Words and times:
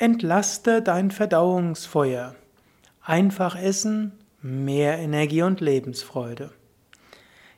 Entlaste 0.00 0.80
dein 0.80 1.10
Verdauungsfeuer. 1.10 2.34
Einfach 3.02 3.54
essen, 3.54 4.12
mehr 4.40 4.96
Energie 4.96 5.42
und 5.42 5.60
Lebensfreude. 5.60 6.52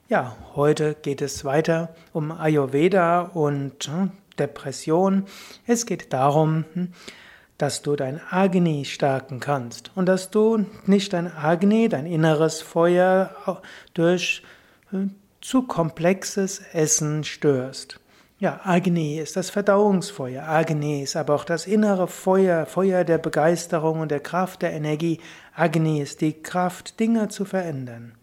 Ja, 0.09 0.37
heute 0.57 0.97
geht 1.01 1.23
es 1.23 1.45
weiter 1.45 1.95
um 2.13 2.33
Ayurveda 2.33 3.21
und 3.21 3.87
hm, 3.87 4.11
Depression. 4.41 5.27
Es 5.69 5.87
geht 5.87 6.13
darum, 6.13 6.65
hm, 6.73 6.89
dass 7.59 7.83
du 7.83 7.95
dein 7.95 8.21
Agni 8.29 8.87
stärken 8.87 9.39
kannst 9.39 9.93
und 9.95 10.07
dass 10.07 10.31
du 10.33 10.67
nicht 10.85 11.13
dein 11.13 11.33
Agni, 11.33 11.89
dein 11.89 12.07
inneres 12.07 12.61
Feuer 12.61 13.63
durch 13.95 14.43
hm, 14.91 15.15
zu 15.41 15.63
komplexes 15.63 16.61
Essen 16.73 17.23
störst. 17.23 18.01
Ja, 18.43 18.59
Agni 18.65 19.21
ist 19.21 19.37
das 19.37 19.51
Verdauungsfeuer. 19.51 20.43
Agni 20.43 21.05
ist 21.05 21.15
aber 21.15 21.37
auch 21.37 21.45
das 21.45 21.69
innere 21.69 22.09
Feuer, 22.09 22.67
Feuer 22.67 23.05
der 23.05 23.19
Begeisterung 23.19 24.01
und 24.01 24.11
der 24.11 24.19
Kraft 24.19 24.63
der 24.63 24.73
Energie. 24.73 25.21
Agni 25.55 26.01
ist 26.01 26.21
die 26.23 26.33
Kraft, 26.33 26.99
Dinge 26.99 27.29
zu 27.29 27.45
verändern. 27.45 28.17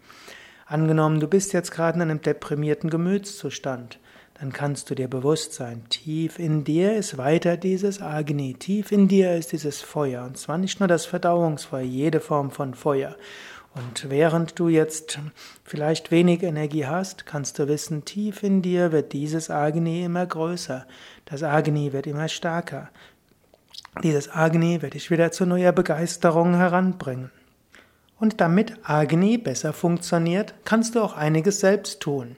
Angenommen, 0.66 1.20
du 1.20 1.26
bist 1.26 1.54
jetzt 1.54 1.70
gerade 1.70 1.96
in 1.96 2.02
einem 2.02 2.20
deprimierten 2.20 2.90
Gemütszustand, 2.90 3.98
dann 4.40 4.54
kannst 4.54 4.88
du 4.88 4.94
dir 4.94 5.06
bewusst 5.06 5.52
sein, 5.52 5.84
tief 5.90 6.38
in 6.38 6.64
dir 6.64 6.94
ist 6.94 7.18
weiter 7.18 7.58
dieses 7.58 8.00
Agni, 8.00 8.54
tief 8.54 8.90
in 8.90 9.06
dir 9.06 9.34
ist 9.34 9.52
dieses 9.52 9.82
Feuer. 9.82 10.24
Und 10.24 10.38
zwar 10.38 10.56
nicht 10.56 10.80
nur 10.80 10.88
das 10.88 11.04
Verdauungsfeuer, 11.04 11.82
jede 11.82 12.20
Form 12.20 12.50
von 12.50 12.72
Feuer. 12.72 13.16
Und 13.74 14.08
während 14.08 14.58
du 14.58 14.68
jetzt 14.68 15.18
vielleicht 15.62 16.10
wenig 16.10 16.42
Energie 16.42 16.86
hast, 16.86 17.26
kannst 17.26 17.58
du 17.58 17.68
wissen, 17.68 18.06
tief 18.06 18.42
in 18.42 18.62
dir 18.62 18.92
wird 18.92 19.12
dieses 19.12 19.50
Agni 19.50 20.04
immer 20.04 20.24
größer. 20.24 20.86
Das 21.26 21.42
Agni 21.42 21.92
wird 21.92 22.06
immer 22.06 22.28
stärker. 22.28 22.88
Dieses 24.02 24.30
Agni 24.30 24.80
wird 24.80 24.94
dich 24.94 25.10
wieder 25.10 25.32
zu 25.32 25.44
neuer 25.44 25.72
Begeisterung 25.72 26.54
heranbringen. 26.54 27.30
Und 28.18 28.40
damit 28.40 28.72
Agni 28.84 29.36
besser 29.36 29.74
funktioniert, 29.74 30.54
kannst 30.64 30.94
du 30.94 31.02
auch 31.02 31.14
einiges 31.14 31.60
selbst 31.60 32.00
tun. 32.00 32.36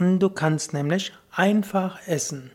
Du 0.00 0.30
kannst 0.30 0.74
nämlich 0.74 1.12
einfach 1.32 1.98
essen. 2.06 2.52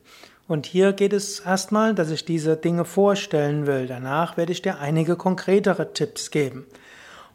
Und 0.48 0.66
hier 0.66 0.94
geht 0.94 1.12
es 1.12 1.42
erstmal, 1.42 1.94
dass 1.94 2.10
ich 2.10 2.24
diese 2.24 2.56
Dinge 2.56 2.86
vorstellen 2.86 3.68
will. 3.68 3.86
Danach 3.86 4.38
werde 4.38 4.54
ich 4.54 4.62
dir 4.62 4.80
einige 4.80 5.18
konkretere 5.18 5.92
Tipps 5.92 6.32
geben. 6.32 6.66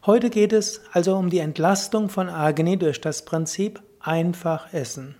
Heute 0.07 0.31
geht 0.31 0.51
es 0.51 0.81
also 0.93 1.15
um 1.15 1.29
die 1.29 1.39
Entlastung 1.39 2.09
von 2.09 2.27
Agni 2.27 2.77
durch 2.77 3.01
das 3.01 3.23
Prinzip 3.23 3.81
einfach 3.99 4.73
essen. 4.73 5.15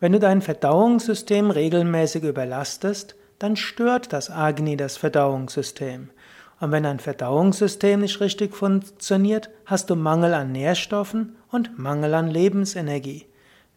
Wenn 0.00 0.12
du 0.12 0.18
dein 0.18 0.42
Verdauungssystem 0.42 1.50
regelmäßig 1.50 2.24
überlastest, 2.24 3.14
dann 3.38 3.56
stört 3.56 4.12
das 4.12 4.30
Agni 4.30 4.76
das 4.76 4.98
Verdauungssystem. 4.98 6.10
Und 6.60 6.72
wenn 6.72 6.82
dein 6.82 6.98
Verdauungssystem 6.98 8.00
nicht 8.00 8.20
richtig 8.20 8.54
funktioniert, 8.54 9.48
hast 9.64 9.88
du 9.88 9.96
Mangel 9.96 10.34
an 10.34 10.52
Nährstoffen 10.52 11.36
und 11.50 11.78
Mangel 11.78 12.12
an 12.12 12.28
Lebensenergie. 12.28 13.29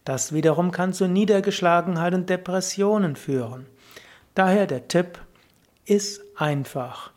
Das 0.03 0.33
wiederum 0.33 0.71
kann 0.71 0.93
zu 0.93 1.07
Niedergeschlagenheit 1.07 2.13
und 2.13 2.29
Depressionen 2.29 3.15
führen. 3.15 3.65
Daher 4.35 4.67
der 4.67 4.87
Tipp, 4.87 5.19
iss 5.85 6.21
einfach. 6.35 7.11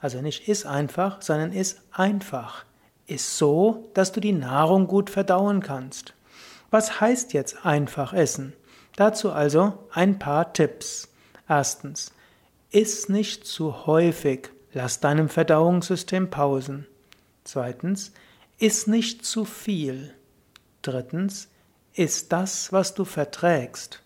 Also 0.00 0.22
nicht 0.22 0.48
iss 0.48 0.64
einfach, 0.64 1.20
sondern 1.20 1.52
iss 1.52 1.82
einfach. 1.92 2.64
Iss 3.06 3.36
so, 3.36 3.90
dass 3.94 4.12
du 4.12 4.20
die 4.20 4.32
Nahrung 4.32 4.86
gut 4.86 5.10
verdauen 5.10 5.60
kannst. 5.60 6.14
Was 6.70 7.00
heißt 7.00 7.32
jetzt 7.32 7.66
einfach 7.66 8.12
essen? 8.12 8.54
Dazu 8.96 9.32
also 9.32 9.88
ein 9.92 10.18
paar 10.18 10.52
Tipps. 10.52 11.08
Erstens, 11.48 12.12
iss 12.70 13.08
nicht 13.08 13.46
zu 13.46 13.86
häufig, 13.86 14.50
lass 14.72 15.00
deinem 15.00 15.28
Verdauungssystem 15.28 16.30
Pausen. 16.30 16.86
Zweitens, 17.44 18.12
iss 18.58 18.86
nicht 18.86 19.24
zu 19.24 19.44
viel. 19.44 20.14
Drittens, 20.82 21.48
iss 21.94 22.28
das, 22.28 22.72
was 22.72 22.94
du 22.94 23.04
verträgst. 23.04 24.02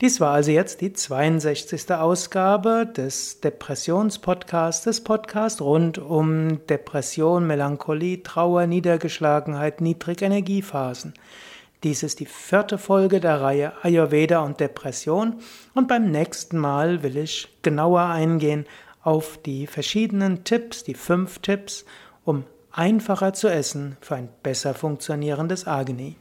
Dies 0.00 0.20
war 0.20 0.32
also 0.32 0.50
jetzt 0.50 0.80
die 0.80 0.92
62. 0.92 1.92
Ausgabe 1.92 2.84
des 2.84 3.40
Depressionspodcasts, 3.40 4.84
des 4.84 5.04
Podcasts 5.04 5.60
rund 5.60 5.98
um 5.98 6.66
Depression, 6.66 7.46
Melancholie, 7.46 8.22
Trauer, 8.24 8.66
Niedergeschlagenheit, 8.66 9.80
Niedrigenergiephasen. 9.80 11.14
Dies 11.84 12.02
ist 12.02 12.18
die 12.18 12.26
vierte 12.26 12.76
Folge 12.76 13.20
der 13.20 13.40
Reihe 13.40 13.72
Ayurveda 13.82 14.40
und 14.40 14.58
Depression 14.58 15.36
und 15.74 15.86
beim 15.86 16.10
nächsten 16.10 16.58
Mal 16.58 17.04
will 17.04 17.16
ich 17.16 17.48
genauer 17.62 18.02
eingehen 18.02 18.66
auf 19.02 19.38
die 19.38 19.68
verschiedenen 19.68 20.42
Tipps, 20.42 20.82
die 20.82 20.94
fünf 20.94 21.38
Tipps, 21.38 21.84
um 22.24 22.44
einfacher 22.72 23.32
zu 23.32 23.48
essen 23.48 23.96
für 24.00 24.16
ein 24.16 24.28
besser 24.42 24.74
funktionierendes 24.74 25.68
Agni. 25.68 26.16